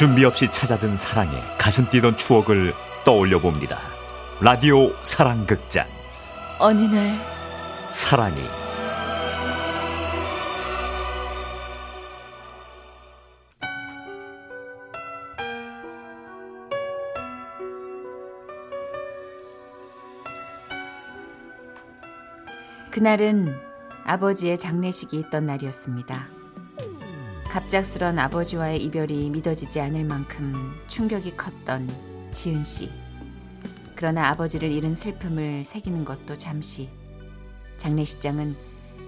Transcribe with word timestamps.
준비 0.00 0.24
없이 0.24 0.50
찾아든 0.50 0.96
사랑에 0.96 1.42
가슴 1.58 1.86
뛰던 1.90 2.16
추억을 2.16 2.72
떠올려 3.04 3.38
봅니다. 3.38 3.78
라디오 4.40 4.94
사랑극장. 5.02 5.86
어느 6.58 6.84
날 6.84 7.20
사랑이 7.90 8.40
그날은 22.90 23.54
아버지의 24.06 24.58
장례식이 24.58 25.18
있던 25.18 25.44
날이었습니다. 25.44 26.39
갑작스런 27.50 28.18
아버지와의 28.18 28.78
이별이 28.84 29.30
믿어지지 29.30 29.80
않을 29.80 30.04
만큼 30.04 30.80
충격이 30.86 31.36
컸던 31.36 31.90
지은 32.30 32.62
씨. 32.62 32.90
그러나 33.96 34.28
아버지를 34.28 34.70
잃은 34.70 34.94
슬픔을 34.94 35.64
새기는 35.64 36.04
것도 36.04 36.38
잠시. 36.38 36.88
장례식장은 37.78 38.56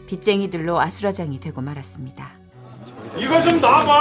빚쟁이들로 0.08 0.80
아수라장이 0.80 1.38
되고 1.38 1.60
말았습니다. 1.60 2.30
이거 3.16 3.40
좀 3.42 3.60
놔봐. 3.60 3.92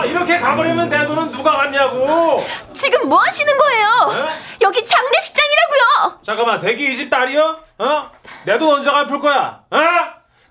아, 0.00 0.04
이렇게 0.04 0.38
가버리면 0.38 0.88
내 0.88 1.04
돈은 1.06 1.32
누가 1.32 1.56
갖냐고. 1.56 2.44
지금 2.72 3.08
뭐 3.08 3.18
하시는 3.20 3.52
거예요? 3.58 4.28
여기 4.62 4.84
장례식장이라고요. 4.84 6.20
잠깐만, 6.22 6.60
대기 6.60 6.92
이 6.92 6.96
집 6.96 7.10
딸이요? 7.10 7.58
어? 7.78 8.10
내 8.44 8.58
돈 8.58 8.76
언제 8.78 8.90
갚을 8.90 9.18
거야? 9.20 9.60
어? 9.70 9.78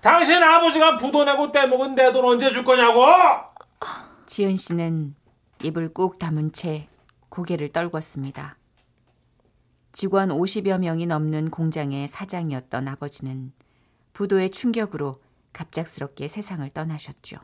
당신 0.06 0.40
아버지가 0.40 0.98
부도 0.98 1.24
내고 1.24 1.50
떼먹은 1.50 1.96
내 1.96 2.12
돈 2.12 2.24
언제 2.24 2.52
줄 2.52 2.64
거냐고? 2.64 3.04
지은 4.26 4.56
씨는 4.56 5.16
입을 5.64 5.92
꾹 5.92 6.16
다문 6.16 6.52
채 6.52 6.86
고개를 7.28 7.70
떨궜습니다. 7.70 8.54
직원 9.90 10.28
50여 10.28 10.78
명이 10.78 11.06
넘는 11.06 11.50
공장의 11.50 12.06
사장이었던 12.06 12.86
아버지는 12.86 13.52
부도의 14.12 14.50
충격으로 14.50 15.16
갑작스럽게 15.52 16.28
세상을 16.28 16.70
떠나셨죠. 16.70 17.38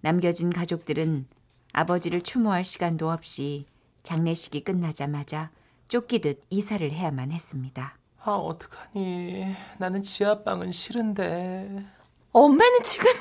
남겨진 0.00 0.48
가족들은 0.48 1.26
아버지를 1.74 2.22
추모할 2.22 2.64
시간도 2.64 3.10
없이 3.10 3.66
장례식이 4.02 4.64
끝나자마자 4.64 5.50
쫓기듯 5.88 6.40
이사를 6.48 6.90
해야만 6.90 7.30
했습니다. 7.32 7.98
아, 8.26 8.32
어떡하니. 8.32 9.54
나는 9.78 10.02
지하방은 10.02 10.70
싫은데. 10.72 11.84
엄마는 12.32 12.82
지금 12.82 13.12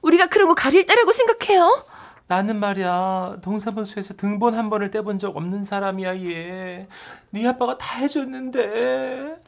우리가 0.00 0.26
그런 0.26 0.48
거 0.48 0.54
가릴 0.54 0.86
때라고 0.86 1.10
생각해요? 1.10 1.84
나는 2.28 2.58
말이야, 2.60 3.38
동사무소에서 3.42 4.14
등본 4.14 4.54
한 4.54 4.70
번을 4.70 4.90
떼본 4.90 5.18
적 5.18 5.36
없는 5.36 5.64
사람이야, 5.64 6.20
얘. 6.20 6.88
네 7.30 7.46
아빠가 7.46 7.76
다 7.76 7.98
해줬는데. 7.98 9.40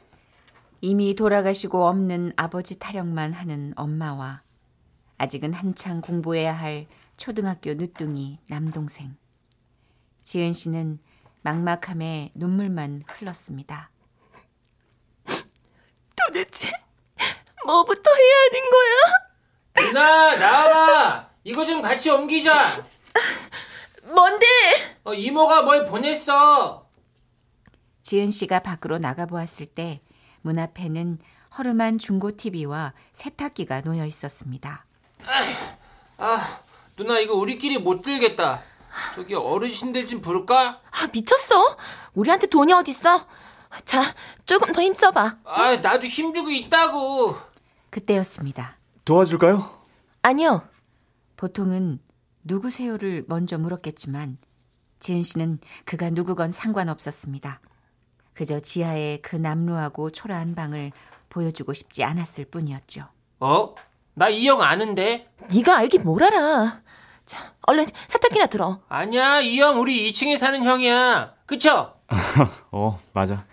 이미 0.81 1.15
돌아가시고 1.15 1.87
없는 1.87 2.33
아버지 2.35 2.77
타령만 2.77 3.33
하는 3.33 3.73
엄마와 3.77 4.41
아직은 5.17 5.53
한창 5.53 6.01
공부해야 6.01 6.53
할 6.53 6.85
초등학교 7.15 7.73
늦둥이 7.73 8.39
남동생. 8.49 9.15
지은 10.23 10.53
씨는 10.53 10.99
막막함에 11.41 12.31
눈물만 12.35 13.03
흘렀습니다. 13.07 13.89
도대체 16.37 16.69
뭐부터 17.65 18.11
해야 18.13 18.35
하는 18.45 18.69
거야? 18.69 19.87
누나 19.87 20.35
나와봐 20.35 21.29
이거 21.43 21.65
좀 21.65 21.81
같이 21.81 22.09
옮기자 22.11 22.53
뭔데? 24.03 24.45
어, 25.03 25.13
이모가 25.13 25.63
뭘 25.63 25.85
보냈어 25.85 26.85
지은 28.03 28.29
씨가 28.31 28.59
밖으로 28.59 28.99
나가보았을 28.99 29.65
때 29.67 30.01
문 30.41 30.59
앞에는 30.59 31.19
허름한 31.57 31.97
중고 31.99 32.37
TV와 32.37 32.93
세탁기가 33.11 33.81
놓여 33.81 34.05
있었습니다. 34.05 34.85
아 36.17 36.59
누나 36.95 37.19
이거 37.19 37.33
우리끼리 37.33 37.79
못 37.79 38.01
들겠다 38.01 38.61
저기 39.13 39.33
어르신들 39.35 40.07
좀 40.07 40.21
부를까? 40.21 40.79
아, 40.89 41.07
미쳤어? 41.11 41.77
우리한테 42.13 42.47
돈이 42.47 42.71
어딨어? 42.71 43.27
자, 43.85 44.01
조금 44.45 44.71
더 44.73 44.81
힘써봐. 44.81 45.37
아 45.45 45.75
나도 45.77 46.05
힘주고 46.07 46.49
있다고 46.49 47.37
그때였습니다. 47.89 48.77
도와줄까요? 49.05 49.69
아니요. 50.21 50.63
보통은 51.37 51.99
누구세요를 52.43 53.25
먼저 53.27 53.57
물었겠지만 53.57 54.37
지은 54.99 55.23
씨는 55.23 55.59
그가 55.85 56.09
누구건 56.09 56.51
상관없었습니다. 56.51 57.61
그저 58.33 58.59
지하의 58.59 59.21
그 59.21 59.35
남루하고 59.35 60.11
초라한 60.11 60.55
방을 60.55 60.91
보여주고 61.29 61.73
싶지 61.73 62.03
않았을 62.03 62.45
뿐이었죠. 62.45 63.05
어? 63.39 63.75
나 64.15 64.29
이 64.29 64.47
형 64.47 64.61
아는데 64.61 65.27
네가 65.53 65.77
알긴 65.77 66.03
뭘 66.03 66.23
알아. 66.23 66.81
자, 67.25 67.53
얼른 67.67 67.85
세탁기나 68.07 68.47
들어. 68.47 68.79
아니야 68.89 69.41
이 69.41 69.59
형 69.59 69.79
우리 69.79 70.11
2층에 70.11 70.37
사는 70.37 70.63
형이야 70.63 71.35
그쵸? 71.45 71.93
어, 72.71 72.99
맞아. 73.13 73.45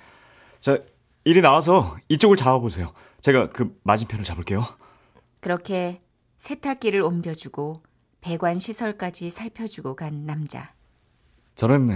자, 0.65 0.79
이리 1.25 1.43
나와서 1.43 1.95
이쪽을 2.09 2.39
잡아보세요. 2.39 2.95
제가 3.21 3.51
그 3.51 3.79
맞은편을 3.83 4.25
잡을게요. 4.25 4.63
그렇게 5.43 6.01
세탁기를 6.39 7.03
옮겨주고 7.03 7.83
배관 8.23 8.59
시설까지 8.59 9.29
살펴주고 9.31 9.95
간 9.95 10.25
남자. 10.25 10.73
저는 11.55 11.91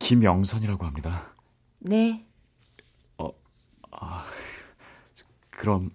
김영선이라고 0.00 0.84
합니다. 0.84 1.34
네, 1.78 2.26
그럼 5.48 5.90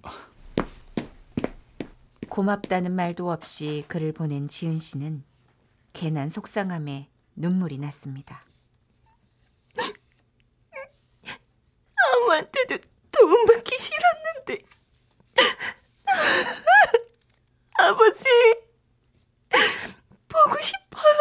고맙다는 2.27 2.91
말도 2.91 3.29
없이 3.29 3.85
그를 3.87 4.13
보낸 4.13 4.47
지은 4.47 4.79
씨는 4.79 5.23
괜한 5.93 6.29
속상함에 6.29 7.07
눈물이 7.35 7.77
났습니다. 7.77 8.47
아무한테도 12.29 12.77
도움 13.11 13.45
받기 13.45 13.77
싫었는데. 13.77 14.65
아버지, 17.73 18.25
보고 20.27 20.57
싶어요. 20.61 21.19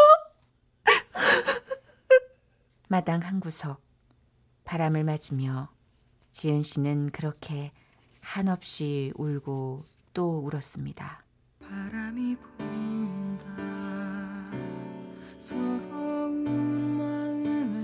마당 3.09 3.23
한 3.27 3.41
구석 3.41 3.81
바람을 4.65 5.03
맞으며 5.03 5.71
지은 6.31 6.61
씨는 6.61 7.09
그렇게 7.09 7.73
한없이 8.21 9.15
울고 9.17 9.83
또 10.13 10.41
울었습니다. 10.41 11.25
바람이 11.59 12.37
분다 12.37 13.47
서러운 15.39 16.99
마음에 16.99 17.81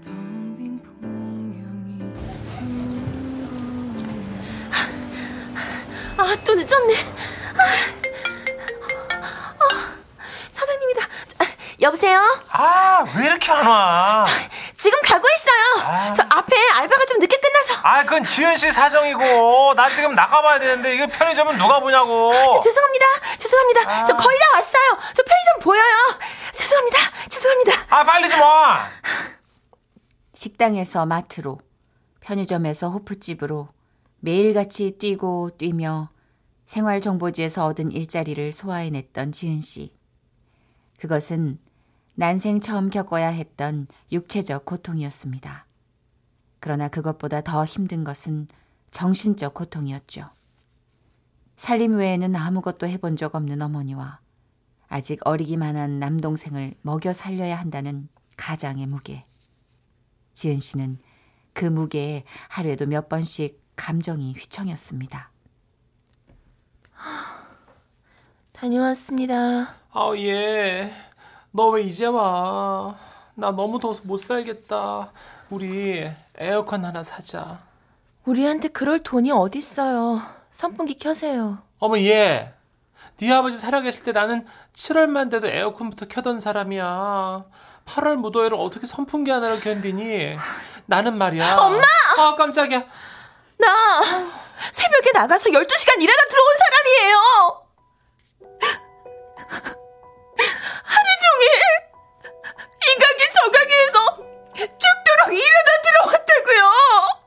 텅빈 0.00 0.82
풍경이 0.82 2.02
아, 6.16 6.34
또 6.44 6.54
늦었네. 6.56 6.94
아, 7.54 7.97
여보세요? 11.88 12.20
아, 12.50 13.02
왜 13.16 13.26
이렇게 13.26 13.50
안 13.50 13.66
와? 13.66 14.24
지금 14.76 14.98
가고 15.02 15.24
있어요. 15.36 16.12
저 16.14 16.22
앞에 16.28 16.56
알바가 16.56 17.04
좀 17.06 17.18
늦게 17.18 17.36
끝나서. 17.38 17.80
아, 17.82 18.02
그건 18.04 18.24
지은 18.24 18.58
씨 18.58 18.70
사정이고, 18.70 19.74
나 19.74 19.88
지금 19.88 20.14
나가봐야 20.14 20.58
되는데, 20.58 20.94
이게 20.94 21.06
편의점은 21.06 21.56
누가 21.56 21.80
보냐고. 21.80 22.32
저, 22.52 22.60
죄송합니다. 22.60 23.06
죄송합니다. 23.38 24.04
저 24.04 24.16
거의 24.16 24.38
다 24.38 24.44
왔어요. 24.56 24.98
저 25.14 25.22
편의점 25.22 25.58
보여요. 25.62 25.94
죄송합니다. 26.52 26.98
죄송합니다. 27.28 27.72
아, 27.88 28.04
빨리 28.04 28.28
좀 28.28 28.40
와. 28.40 28.88
식당에서 30.34 31.06
마트로, 31.06 31.58
편의점에서 32.20 32.90
호프집으로 32.90 33.68
매일같이 34.20 34.92
뛰고 34.98 35.50
뛰며 35.56 36.10
생활정보지에서 36.66 37.64
얻은 37.66 37.92
일자리를 37.92 38.52
소화해냈던 38.52 39.32
지은 39.32 39.62
씨. 39.62 39.94
그것은 41.00 41.58
난생 42.18 42.58
처음 42.60 42.90
겪어야 42.90 43.28
했던 43.28 43.86
육체적 44.10 44.64
고통이었습니다. 44.64 45.66
그러나 46.58 46.88
그것보다 46.88 47.42
더 47.42 47.64
힘든 47.64 48.02
것은 48.02 48.48
정신적 48.90 49.54
고통이었죠. 49.54 50.28
살림 51.54 51.96
외에는 51.96 52.34
아무것도 52.34 52.88
해본 52.88 53.14
적 53.14 53.36
없는 53.36 53.62
어머니와 53.62 54.18
아직 54.88 55.20
어리기만 55.24 55.76
한 55.76 56.00
남동생을 56.00 56.74
먹여 56.82 57.12
살려야 57.12 57.56
한다는 57.56 58.08
가장의 58.36 58.88
무게. 58.88 59.24
지은 60.32 60.58
씨는 60.58 60.98
그 61.52 61.66
무게에 61.66 62.24
하루에도 62.48 62.86
몇 62.86 63.08
번씩 63.08 63.62
감정이 63.76 64.32
휘청였습니다. 64.32 65.30
다녀왔습니다. 68.52 69.76
아, 69.92 70.12
예. 70.16 71.07
너 71.50 71.70
왜 71.70 71.82
이제 71.82 72.06
와? 72.06 72.96
나 73.34 73.50
너무 73.52 73.78
더워서 73.80 74.02
못 74.04 74.18
살겠다. 74.18 75.10
우리 75.50 76.10
에어컨 76.36 76.84
하나 76.84 77.02
사자. 77.02 77.58
우리한테 78.24 78.68
그럴 78.68 78.98
돈이 78.98 79.30
어딨어요. 79.32 80.20
선풍기 80.52 80.94
켜세요. 80.98 81.58
어머 81.78 81.98
얘. 81.98 82.52
네 83.18 83.32
아버지 83.32 83.58
살아계실 83.58 84.04
때 84.04 84.12
나는 84.12 84.46
7월만 84.74 85.30
돼도 85.30 85.48
에어컨부터 85.48 86.06
켜던 86.08 86.40
사람이야. 86.40 87.44
8월 87.86 88.16
무더위를 88.16 88.56
어떻게 88.58 88.86
선풍기 88.86 89.30
하나로 89.30 89.58
견디니? 89.60 90.36
나는 90.86 91.16
말이야. 91.16 91.56
엄마! 91.56 91.82
아 92.18 92.34
깜짝이야. 92.36 92.84
나 93.58 94.00
새벽에 94.72 95.12
나가서 95.12 95.48
12시간 95.50 96.00
일하다 96.02 96.22
들어온 96.28 96.54
사람이에요. 96.58 97.68
저 103.44 103.50
가게에서 103.50 104.16
죽도록 104.56 105.32
일하다 105.32 105.70
들어왔다고요. 105.84 106.72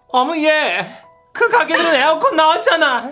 어머 0.09 0.37
얘. 0.37 0.85
그 1.31 1.49
가게들은 1.49 1.95
에어컨 1.95 2.35
나왔잖아. 2.35 3.11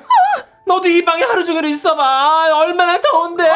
너도 0.66 0.88
이 0.88 1.04
방에 1.06 1.24
하루 1.24 1.46
종일 1.46 1.66
있어봐. 1.66 2.58
얼마나 2.58 3.00
더운데. 3.00 3.50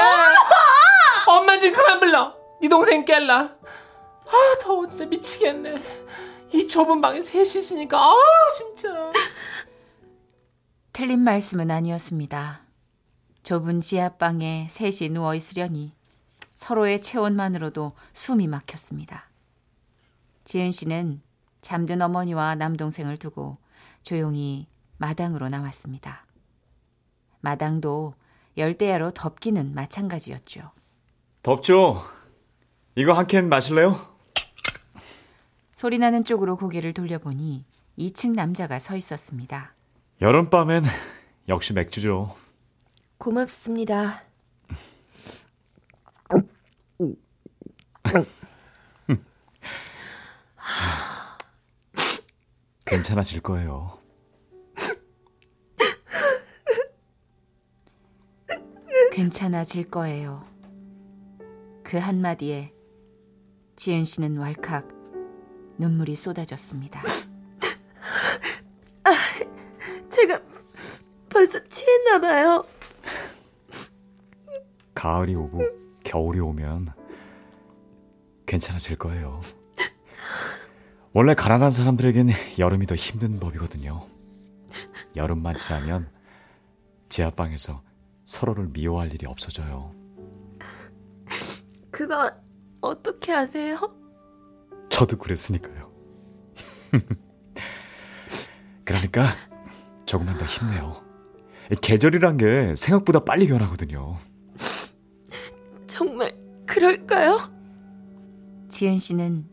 엄마 1.28 1.58
지금 1.58 1.76
그만 1.84 2.00
불러. 2.00 2.36
네 2.62 2.70
동생 2.70 3.04
깰라. 3.06 3.32
아 3.32 4.56
더워 4.62 4.88
진짜 4.88 5.06
미치겠네. 5.06 5.76
이 6.54 6.68
좁은 6.68 7.02
방에 7.02 7.20
셋이 7.20 7.44
있으니까 7.44 8.00
아 8.00 8.16
진짜. 8.58 9.12
틀린 10.94 11.20
말씀은 11.20 11.70
아니었습니다. 11.70 12.62
좁은 13.44 13.82
지하방에 13.82 14.68
셋이 14.70 15.10
누워 15.10 15.36
있으려니 15.36 15.94
서로의 16.56 17.02
체온만으로도 17.02 17.94
숨이 18.14 18.48
막혔습니다. 18.48 19.28
지은 20.54 20.70
씨는 20.70 21.20
잠든 21.62 22.00
어머니와 22.04 22.54
남동생을 22.54 23.18
두고 23.18 23.58
조용히 24.04 24.68
마당으로 24.98 25.50
나왔습니다. 25.50 26.28
마당도 27.42 28.14
열대야로 28.56 29.10
덥기는 29.16 29.74
마찬가지였죠. 29.74 30.70
덥죠? 31.42 32.04
이거 32.94 33.14
한 33.14 33.26
캔 33.26 33.50
마실래요? 33.50 34.00
소리나는 35.72 36.24
쪽으로 36.24 36.56
고개를 36.56 36.94
돌려보니 36.94 37.66
2층 37.98 38.36
남자가 38.36 38.78
서 38.78 38.96
있었습니다. 38.96 39.74
여름밤엔 40.22 40.84
역시 41.50 41.74
맥주죠. 41.74 42.38
고맙습니다. 43.18 44.22
괜찮아질 52.86 53.42
거예요. 53.42 53.98
괜찮아질 59.12 59.90
거예요. 59.90 60.44
그 61.84 61.98
한마디에 61.98 62.74
지은 63.76 64.06
씨는 64.06 64.38
왈칵 64.38 64.88
눈물이 65.78 66.16
쏟아졌습니다. 66.16 67.02
제가 70.10 70.42
벌써 71.30 71.64
취했나 71.68 72.20
봐요. 72.20 72.66
가을이 74.94 75.36
오고 75.36 75.62
겨울이 76.04 76.40
오면 76.40 76.94
괜찮아질 78.46 78.98
거예요. 78.98 79.42
원래 81.14 81.36
가난한 81.36 81.72
사람들에겐 81.72 82.30
여름이 82.58 82.88
더 82.88 82.96
힘든 82.96 83.40
법이거든요. 83.40 84.02
여름만 85.16 85.58
지나면 85.58 86.10
지하방에서 87.10 87.84
서로를 88.24 88.70
미워할 88.70 89.14
일이 89.14 89.28
없어져요. 89.28 89.94
그거 91.92 92.32
어떻게 92.82 93.32
아세요? 93.32 93.78
저도 94.90 95.18
그랬으니까요. 95.18 95.92
그러니까 98.84 99.28
조금만 100.06 100.38
더 100.38 100.46
힘내요. 100.46 101.04
계절이란 101.82 102.38
게 102.38 102.74
생각보다 102.76 103.24
빨리 103.24 103.48
변하거든요. 103.48 104.18
정말 105.86 106.36
그럴까요? 106.66 107.40
지은 108.70 108.98
씨는 108.98 109.53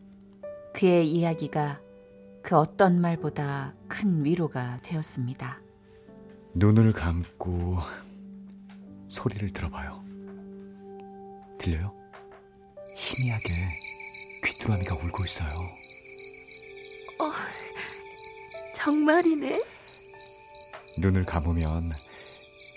그의 0.73 1.07
이야기가 1.09 1.79
그 2.41 2.55
어떤 2.57 2.99
말보다 3.01 3.73
큰 3.87 4.23
위로가 4.25 4.79
되었습니다. 4.83 5.61
눈을 6.53 6.93
감고 6.93 7.77
소리를 9.05 9.51
들어봐요. 9.51 10.03
들려요? 11.59 11.93
희미하게 12.95 13.51
귀뚜라미가 14.43 14.95
울고 14.95 15.23
있어요. 15.25 15.49
정말이네. 18.73 19.63
눈을 20.97 21.23
감으면 21.25 21.91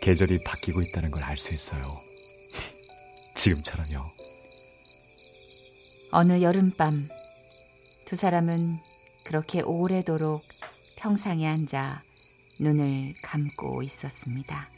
계절이 0.02 0.44
바뀌고 0.44 0.82
있다는 0.82 1.10
걸 1.10 1.22
알 1.24 1.36
수 1.38 1.54
있어요. 1.54 1.82
지금처럼요. 3.34 4.04
어느 6.12 6.42
여름밤 6.42 7.08
두 8.14 8.18
사람은 8.18 8.78
그렇게 9.24 9.60
오래도록 9.60 10.44
평상에 10.96 11.48
앉아 11.48 12.04
눈을 12.60 13.14
감고 13.24 13.82
있었습니다. 13.82 14.70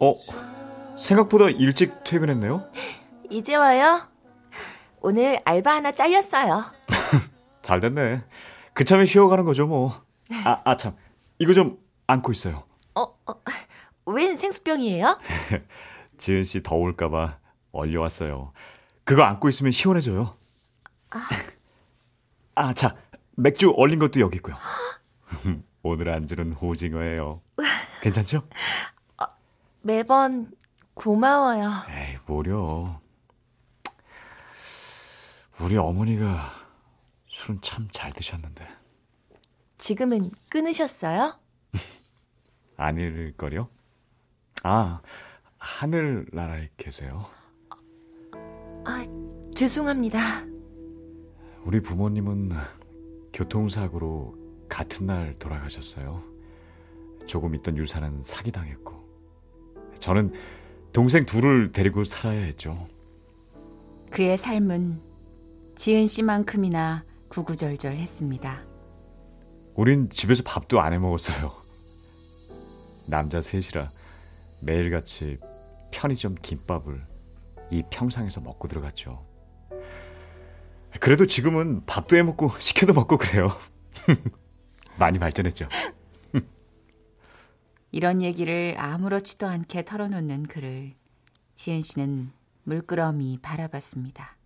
어? 0.00 0.16
생각보다 0.98 1.48
일찍 1.48 2.04
퇴근했네요? 2.04 2.81
이제 3.32 3.56
와요. 3.56 4.02
오늘 5.00 5.40
알바 5.46 5.76
하나 5.76 5.92
잘렸어요. 5.92 6.64
잘 7.62 7.80
됐네. 7.80 8.22
그참에 8.74 9.06
쉬어가는 9.06 9.44
거죠, 9.44 9.66
뭐. 9.66 10.04
아, 10.44 10.60
아, 10.64 10.76
참. 10.76 10.94
이거 11.38 11.54
좀 11.54 11.78
안고 12.06 12.30
있어요. 12.32 12.64
어, 12.94 13.02
어, 13.02 13.34
웬 14.04 14.36
생수병이에요? 14.36 15.18
지은 16.18 16.42
씨 16.42 16.62
더울까봐 16.62 17.38
얼려왔어요. 17.72 18.52
그거 19.04 19.22
안고 19.22 19.48
있으면 19.48 19.72
시원해져요. 19.72 20.36
아, 22.54 22.74
자, 22.74 22.96
맥주 23.34 23.72
얼린 23.76 23.98
것도 23.98 24.20
여기 24.20 24.36
있고요. 24.36 24.56
오늘 25.82 26.10
안주는 26.10 26.54
오징어예요. 26.60 27.40
괜찮죠? 28.02 28.46
매번 29.80 30.52
고마워요. 30.94 31.70
에이, 31.88 32.18
뭐려. 32.26 33.01
우리 35.62 35.76
어머니가 35.76 36.50
술은 37.28 37.60
참 37.60 37.88
잘 37.90 38.12
드셨는데. 38.12 38.66
지금은 39.78 40.30
끊으셨어요? 40.50 41.38
아닐걸요? 42.76 43.68
아, 44.64 45.00
하늘나라에 45.58 46.68
계세요. 46.76 47.26
아, 48.84 49.04
죄송합니다. 49.54 50.18
우리 51.64 51.80
부모님은 51.80 52.50
교통사고로 53.32 54.36
같은 54.68 55.06
날 55.06 55.34
돌아가셨어요. 55.36 56.22
조금 57.26 57.54
있던 57.54 57.76
유산은 57.78 58.20
사기당했고, 58.20 59.00
저는 60.00 60.32
동생 60.92 61.24
둘을 61.24 61.70
데리고 61.72 62.02
살아야 62.04 62.40
했죠. 62.40 62.88
그의 64.10 64.36
삶은 64.36 65.11
지은 65.76 66.06
씨만큼이나 66.06 67.04
구구절절했습니다. 67.28 68.62
우린 69.74 70.10
집에서 70.10 70.42
밥도 70.44 70.80
안 70.80 70.92
해 70.92 70.98
먹었어요. 70.98 71.52
남자 73.08 73.40
셋이라 73.40 73.90
매일같이 74.62 75.38
편의점 75.90 76.34
김밥을 76.36 77.04
이 77.70 77.82
평상에서 77.90 78.40
먹고 78.42 78.68
들어갔죠. 78.68 79.26
그래도 81.00 81.26
지금은 81.26 81.84
밥도 81.86 82.16
해 82.16 82.22
먹고 82.22 82.50
시켜도 82.60 82.92
먹고 82.92 83.16
그래요. 83.16 83.48
많이 84.98 85.18
발전했죠. 85.18 85.68
이런 87.90 88.20
얘기를 88.22 88.74
아무렇지도 88.78 89.46
않게 89.46 89.84
털어놓는 89.84 90.44
그를 90.44 90.94
지은 91.54 91.80
씨는 91.82 92.30
물끄러미 92.64 93.38
바라봤습니다. 93.42 94.36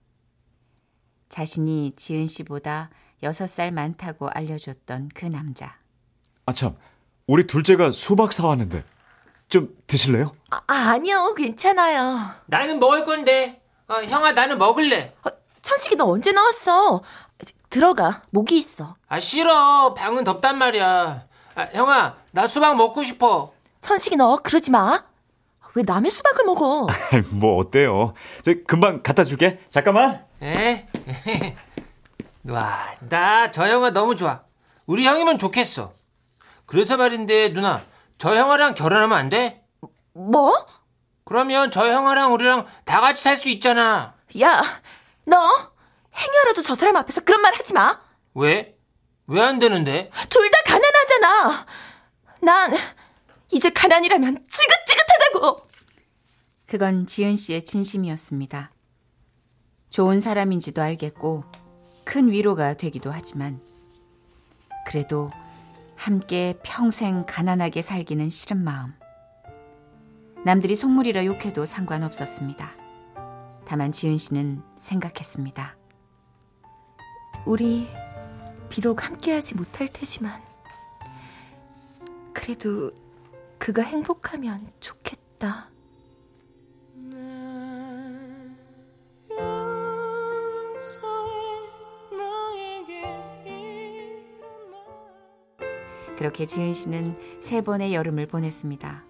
자신이 1.28 1.92
지은 1.97 2.26
씨보다 2.26 2.90
여섯 3.23 3.47
살 3.49 3.73
많다고 3.73 4.28
알려줬던 4.28 5.11
그 5.14 5.26
남자. 5.26 5.76
아, 6.47 6.52
참. 6.52 6.76
우리 7.26 7.47
둘째가 7.47 7.90
수박 7.90 8.33
사왔는데. 8.33 8.85
좀 9.49 9.76
드실래요? 9.87 10.33
아, 10.50 10.61
아니요, 10.66 11.35
괜찮아요. 11.35 12.30
나는 12.47 12.78
먹을 12.80 13.04
건데. 13.04 13.62
어, 13.88 14.02
형아 14.02 14.33
나는 14.33 14.59
먹을래. 14.59 15.14
어, 15.25 15.30
천식이 15.62 15.97
너 15.97 16.06
언제 16.06 16.33
나왔어? 16.33 17.02
들어가, 17.71 18.23
목이 18.30 18.59
있어. 18.59 18.97
아 19.09 19.21
싫어. 19.21 19.95
방은 19.95 20.25
덥단 20.25 20.56
말이야. 20.59 21.26
아, 21.54 21.62
형아 21.73 22.16
나 22.33 22.47
수박 22.47 22.76
먹고 22.76 23.04
싶어. 23.04 23.52
천식이 23.80 24.16
너 24.16 24.37
그러지 24.37 24.71
마. 24.71 25.04
왜 25.75 25.83
남의 25.87 26.11
수박을 26.11 26.45
먹어? 26.45 26.87
뭐 27.35 27.59
어때요? 27.59 28.14
저 28.42 28.54
금방 28.66 29.02
갖다 29.02 29.25
줄게. 29.25 29.61
잠깐만. 29.68 30.25
에? 30.42 30.86
와, 32.48 32.96
나저 33.00 33.66
형아 33.66 33.90
너무 33.90 34.14
좋아. 34.16 34.42
우리 34.86 35.06
형이면 35.06 35.38
좋겠어. 35.38 35.92
그래서 36.66 36.96
말인데 36.96 37.50
누나, 37.52 37.84
저 38.18 38.34
형아랑 38.34 38.75
결혼하면 38.75 39.16
안 39.16 39.28
돼? 39.28 39.62
뭐? 40.12 40.66
그러면 41.25 41.70
저 41.70 41.90
형아랑 41.90 42.32
우리랑 42.34 42.66
다 42.84 43.00
같이 43.00 43.22
살 43.22 43.36
수 43.36 43.48
있잖아. 43.48 44.14
야, 44.40 44.62
너 45.25 45.36
행여라도 46.14 46.62
저 46.62 46.75
사람 46.75 46.96
앞에서 46.96 47.22
그런 47.22 47.40
말 47.42 47.54
하지 47.54 47.72
마. 47.72 48.00
왜? 48.34 48.76
왜 49.26 49.40
안 49.40 49.58
되는데? 49.58 50.10
둘 50.30 50.50
다 50.50 50.58
가난하잖아. 50.66 51.66
난 52.42 52.75
이제 53.50 53.70
가난이라면 53.70 54.46
지긋지긋하다고. 54.48 55.68
그건 56.66 57.06
지은 57.06 57.36
씨의 57.36 57.62
진심이었습니다. 57.64 58.70
좋은 59.96 60.20
사람인지도 60.20 60.82
알겠고 60.82 61.42
큰 62.04 62.30
위로가 62.30 62.74
되기도 62.74 63.10
하지만 63.10 63.62
그래도 64.86 65.30
함께 65.96 66.58
평생 66.62 67.24
가난하게 67.26 67.80
살기는 67.80 68.28
싫은 68.28 68.62
마음. 68.62 68.92
남들이 70.44 70.76
속물이라 70.76 71.24
욕해도 71.24 71.64
상관없었습니다. 71.64 72.72
다만 73.64 73.90
지은 73.90 74.18
씨는 74.18 74.60
생각했습니다. 74.76 75.78
우리 77.46 77.88
비록 78.68 79.02
함께하지 79.02 79.54
못할 79.54 79.88
테지만 79.88 80.42
그래도 82.34 82.90
그가 83.56 83.80
행복하면 83.80 84.70
좋겠다. 84.78 85.70
그렇게 96.16 96.46
지은 96.46 96.73
씨는 96.73 97.18
세 97.40 97.61
번의 97.61 97.94
여름을 97.94 98.26
보냈습니다. 98.26 99.04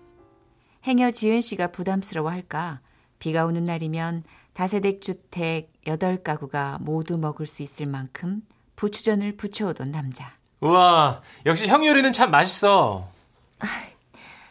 행여 0.84 1.10
지은 1.10 1.40
씨가 1.40 1.68
부담스러워 1.68 2.30
할까 2.30 2.80
비가 3.18 3.44
오는 3.44 3.64
날이면 3.64 4.24
다세대 4.52 5.00
주택 5.00 5.72
8가구가 5.86 6.80
모두 6.80 7.18
먹을 7.18 7.46
수 7.46 7.62
있을 7.62 7.86
만큼 7.86 8.42
부추전을 8.76 9.36
부쳐오던 9.36 9.90
남자. 9.90 10.34
우와, 10.60 11.22
역시 11.44 11.66
형 11.66 11.86
요리는 11.86 12.12
참 12.12 12.30
맛있어. 12.30 13.08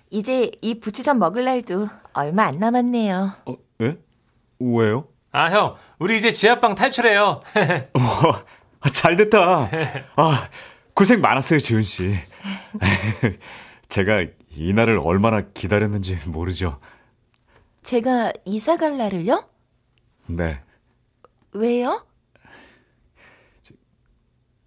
이제 0.09 0.51
이 0.61 0.79
부추전 0.79 1.19
먹을 1.19 1.43
날도 1.43 1.89
얼마 2.13 2.43
안 2.43 2.59
남았네요. 2.59 3.33
어, 3.45 3.55
예? 3.81 3.97
왜요? 4.59 5.07
아, 5.31 5.49
형, 5.51 5.75
우리 5.99 6.17
이제 6.17 6.31
지하방 6.31 6.75
탈출해요. 6.75 7.41
와, 7.93 8.89
잘 8.93 9.15
됐다. 9.15 9.69
아, 10.15 10.49
고생 10.95 11.19
많았어요, 11.19 11.59
지은 11.59 11.83
씨. 11.83 12.15
제가 13.89 14.25
이 14.55 14.71
날을 14.73 14.97
얼마나 15.03 15.41
기다렸는지 15.41 16.17
모르죠. 16.27 16.79
제가 17.83 18.31
이사 18.45 18.77
갈 18.77 18.97
날을요? 18.97 19.47
네. 20.27 20.61
왜요? 21.51 22.05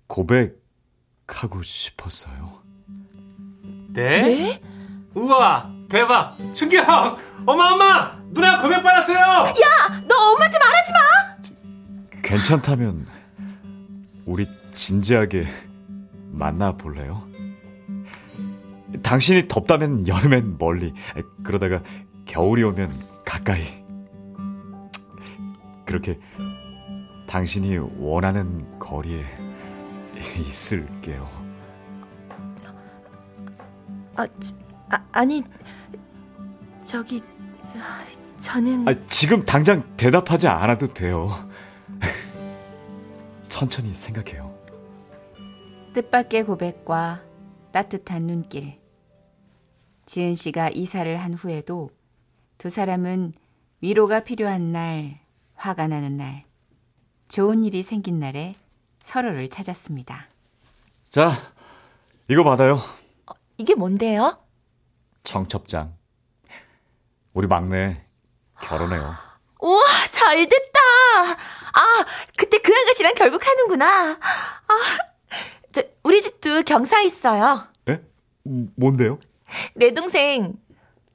고백하고 0.06 1.62
싶었어요. 1.62 2.62
네? 3.88 4.20
네? 4.20 4.62
우와, 5.14 5.72
대박. 5.88 6.36
충격! 6.54 6.86
엄마, 7.46 7.72
엄마! 7.72 8.18
누나 8.32 8.60
고백 8.60 8.82
받았어요! 8.82 9.16
야, 9.18 10.02
너 10.06 10.32
엄마한테 10.32 10.58
말하지 10.58 10.92
마. 10.92 12.20
괜찮다면 12.22 13.06
우리 14.26 14.46
진지하게 14.74 15.46
만나 16.38 16.72
볼래요? 16.72 17.22
당신이 19.02 19.48
덥다면 19.48 20.06
여름엔 20.08 20.56
멀리, 20.58 20.94
그러다가 21.42 21.82
겨울이 22.24 22.62
오면 22.62 22.90
가까이. 23.24 23.64
그렇게 25.84 26.18
당신이 27.26 27.78
원하는 27.98 28.78
거리에 28.78 29.24
있을게요. 30.38 31.28
아, 34.16 34.26
지- 34.40 34.54
아 34.90 34.98
아니 35.12 35.44
저기 36.82 37.22
아, 37.76 38.04
저는 38.40 38.88
아, 38.88 38.94
지금 39.06 39.44
당장 39.44 39.82
대답하지 39.96 40.48
않아도 40.48 40.92
돼요. 40.92 41.30
천천히 43.48 43.94
생각해요. 43.94 44.52
뜻밖의 45.98 46.44
고백과 46.44 47.24
따뜻한 47.72 48.22
눈길. 48.22 48.78
지은 50.06 50.36
씨가 50.36 50.68
이사를 50.68 51.16
한 51.16 51.34
후에도 51.34 51.90
두 52.56 52.70
사람은 52.70 53.32
위로가 53.80 54.20
필요한 54.20 54.70
날, 54.70 55.18
화가 55.56 55.88
나는 55.88 56.16
날, 56.16 56.44
좋은 57.28 57.64
일이 57.64 57.82
생긴 57.82 58.20
날에 58.20 58.52
서로를 59.02 59.50
찾았습니다. 59.50 60.28
자, 61.08 61.32
이거 62.28 62.44
받아요. 62.44 62.78
이게 63.56 63.74
뭔데요? 63.74 64.38
청첩장. 65.24 65.96
우리 67.32 67.48
막내 67.48 68.06
결혼해요. 68.60 69.14
우와 69.60 69.82
잘 70.12 70.48
됐다. 70.48 70.78
아 71.74 72.04
그때 72.36 72.58
그 72.58 72.72
아가씨랑 72.72 73.14
결국 73.16 73.44
하는구나. 73.44 74.12
아저 74.68 75.07
우리 76.08 76.22
집도 76.22 76.62
경사 76.62 77.02
있어요. 77.02 77.66
에? 77.86 78.00
음, 78.46 78.72
뭔데요? 78.76 79.18
내 79.74 79.92
동생 79.92 80.54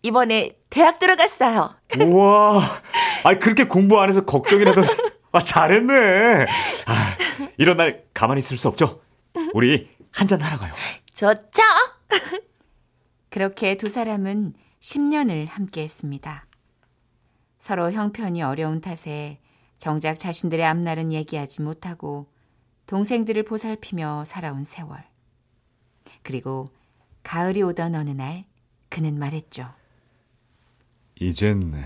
이번에 0.04 0.56
대학 0.70 1.00
들어갔어요. 1.00 1.74
우와. 2.00 2.62
아, 3.26 3.34
그렇게 3.40 3.64
공부 3.64 4.00
안 4.00 4.10
해서 4.10 4.24
걱정이라도. 4.24 4.82
아, 5.32 5.40
잘했네. 5.40 6.46
아, 6.86 7.16
이런 7.58 7.78
날 7.78 8.04
가만히 8.14 8.38
있을 8.38 8.60
수 8.60 8.68
없죠. 8.68 9.02
우리 9.56 9.90
한 10.12 10.28
잔 10.28 10.40
하러 10.42 10.58
가요. 10.58 10.72
좋죠? 11.16 11.64
그렇게 13.32 13.76
두 13.78 13.90
사람은 13.90 14.54
10년을 14.80 15.48
함께 15.50 15.82
했습니다. 15.82 16.46
서로 17.58 17.92
형편이 17.92 18.44
어려운 18.44 18.80
탓에 18.80 19.40
정작 19.80 20.20
자신들의 20.20 20.64
앞날은 20.64 21.12
얘기하지 21.14 21.64
못하고 21.64 22.28
동생들을 22.88 23.44
보살피며 23.44 24.26
살아온 24.26 24.64
세월. 24.64 25.04
그리고 26.22 26.70
가을이 27.24 27.62
오던 27.62 27.96
어느 27.96 28.10
날 28.12 28.46
그는 28.90 29.18
말했죠. 29.18 29.74
이젠 31.20 31.84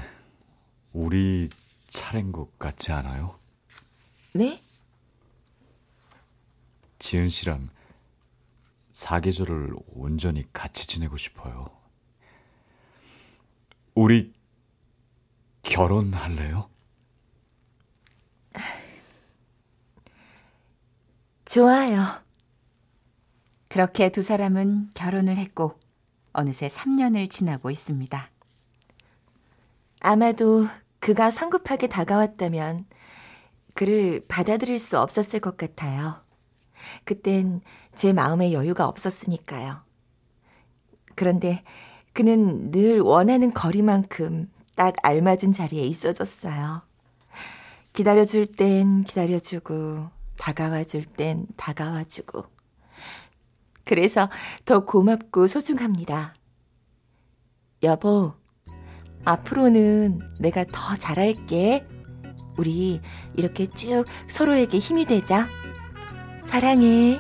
우리 0.94 1.50
차례인 1.88 2.32
것 2.32 2.58
같지 2.58 2.92
않아요? 2.92 3.39
네? 4.34 4.62
지은 7.00 7.30
씨랑 7.30 7.68
사계절을 8.92 9.75
온전히 9.94 10.51
같이 10.51 10.88
지내고 10.88 11.18
싶어요. 11.18 11.70
우리 13.94 14.34
결혼할래요? 15.62 16.70
좋아요. 21.48 22.04
그렇게 23.70 24.10
두 24.10 24.22
사람은 24.22 24.89
결혼을 24.94 25.38
했고 25.38 25.80
어느새 26.34 26.68
3년을 26.68 27.30
지나고 27.30 27.72
있습니다. 27.72 28.30
아마도 30.01 30.68
그가 31.00 31.32
성급하게 31.32 31.88
다가왔다면 31.88 32.86
그를 33.75 34.25
받아들일 34.27 34.77
수 34.77 35.00
없었을 35.00 35.39
것 35.39 35.56
같아요. 35.56 36.22
그땐 37.06 37.62
제 37.96 38.12
마음에 38.12 38.51
여유가 38.51 38.86
없었으니까요. 38.86 39.82
그런데 41.16 41.63
그는 42.12 42.72
늘 42.72 43.00
원하는 43.00 43.54
거리만큼 43.54 44.51
딱 44.75 44.96
알맞은 45.01 45.54
자리에 45.54 45.84
있어줬어요. 45.84 46.82
기다려줄 47.94 48.48
땐 48.48 49.04
기다려주고, 49.04 50.16
다가와 50.38 50.84
줄 50.84 51.03
땐 51.06 51.46
다가와 51.58 52.03
주고. 52.06 52.46
그래서 53.84 54.29
더 54.65 54.86
고맙고 54.86 55.48
소중합니다. 55.48 56.36
여보, 57.84 58.34
앞으로는 59.24 60.20
내가 60.39 60.65
더 60.65 60.96
잘할게. 60.96 61.86
우리 62.58 63.01
이렇게 63.36 63.67
쭉 63.67 64.03
서로에게 64.27 64.79
힘이 64.79 65.06
되자. 65.06 65.48
사랑해. 66.44 67.20